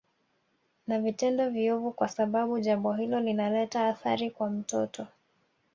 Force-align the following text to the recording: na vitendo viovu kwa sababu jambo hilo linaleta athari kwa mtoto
na 0.87 0.99
vitendo 0.99 1.49
viovu 1.49 1.91
kwa 1.91 2.07
sababu 2.09 2.59
jambo 2.59 2.93
hilo 2.93 3.19
linaleta 3.19 3.87
athari 3.87 4.31
kwa 4.31 4.49
mtoto 4.49 5.07